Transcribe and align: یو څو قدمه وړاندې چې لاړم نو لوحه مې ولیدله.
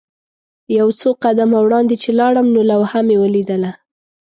یو 0.77 0.87
څو 0.99 1.09
قدمه 1.23 1.57
وړاندې 1.65 1.95
چې 2.03 2.09
لاړم 2.19 2.47
نو 2.55 2.61
لوحه 2.71 2.99
مې 3.07 3.15
ولیدله. 3.23 3.71